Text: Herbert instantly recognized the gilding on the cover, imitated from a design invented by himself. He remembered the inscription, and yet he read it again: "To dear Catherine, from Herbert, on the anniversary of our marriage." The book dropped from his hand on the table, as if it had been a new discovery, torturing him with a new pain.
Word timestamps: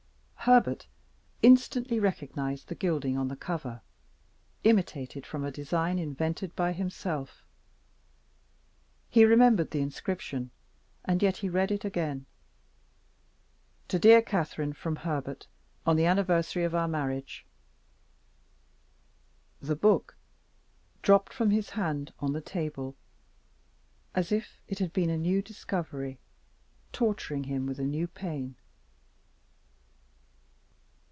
Herbert 0.45 0.87
instantly 1.43 1.99
recognized 1.99 2.67
the 2.67 2.73
gilding 2.73 3.15
on 3.15 3.27
the 3.27 3.35
cover, 3.35 3.83
imitated 4.63 5.23
from 5.23 5.43
a 5.45 5.51
design 5.51 5.99
invented 5.99 6.55
by 6.55 6.73
himself. 6.73 7.45
He 9.07 9.23
remembered 9.23 9.69
the 9.69 9.81
inscription, 9.81 10.49
and 11.05 11.21
yet 11.21 11.37
he 11.37 11.47
read 11.47 11.69
it 11.69 11.85
again: 11.85 12.25
"To 13.89 13.99
dear 13.99 14.23
Catherine, 14.23 14.73
from 14.73 14.95
Herbert, 14.95 15.45
on 15.85 15.95
the 15.95 16.07
anniversary 16.07 16.63
of 16.63 16.73
our 16.73 16.87
marriage." 16.87 17.45
The 19.61 19.75
book 19.75 20.17
dropped 21.03 21.33
from 21.33 21.51
his 21.51 21.69
hand 21.69 22.13
on 22.17 22.33
the 22.33 22.41
table, 22.41 22.95
as 24.15 24.31
if 24.31 24.59
it 24.67 24.79
had 24.79 24.91
been 24.91 25.11
a 25.11 25.19
new 25.19 25.43
discovery, 25.43 26.17
torturing 26.91 27.43
him 27.43 27.67
with 27.67 27.77
a 27.77 27.83
new 27.85 28.07
pain. 28.07 28.55